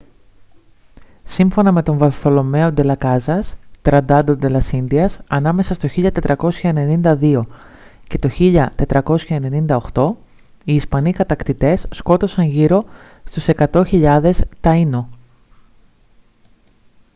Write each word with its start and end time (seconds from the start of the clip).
σύμφωνα 1.23 1.71
με 1.71 1.83
τον 1.83 1.97
βαρθολομαίο 1.97 2.71
ντε 2.71 2.83
λας 2.83 2.97
κάζας 2.97 3.55
tratado 3.81 4.31
de 4.41 4.49
las 4.57 4.69
indias 4.73 5.07
ανάμεσα 5.27 5.73
στο 5.73 5.87
1492 5.95 7.41
και 8.07 8.19
1498 9.93 10.09
οι 10.65 10.75
ισπανοί 10.75 11.11
κατακτητές 11.11 11.85
σκότωσαν 11.89 12.45
γύρω 12.45 12.85
στους 13.25 13.45
100.000 13.55 14.31
taíno 14.61 15.01